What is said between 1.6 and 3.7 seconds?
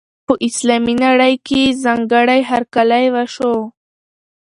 یې ځانګړی هرکلی وشو.